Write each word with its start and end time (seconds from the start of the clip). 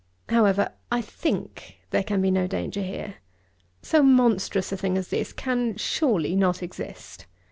However, 0.29 0.71
I 0.91 0.99
think, 1.03 1.77
there 1.91 2.01
can 2.01 2.23
be 2.23 2.31
no 2.31 2.47
danger 2.47 2.81
here. 2.81 3.17
So 3.83 4.01
monstrous 4.01 4.71
a 4.71 4.77
thing 4.77 4.97
as 4.97 5.09
this 5.09 5.31
can, 5.31 5.75
surely, 5.77 6.35
not 6.35 6.63
exist. 6.63 7.27